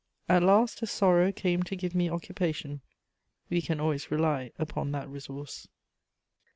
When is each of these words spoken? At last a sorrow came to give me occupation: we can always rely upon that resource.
At 0.27 0.41
last 0.41 0.81
a 0.81 0.87
sorrow 0.87 1.31
came 1.31 1.61
to 1.61 1.75
give 1.75 1.93
me 1.93 2.09
occupation: 2.09 2.81
we 3.51 3.61
can 3.61 3.79
always 3.79 4.09
rely 4.09 4.51
upon 4.57 4.93
that 4.93 5.07
resource. 5.07 5.67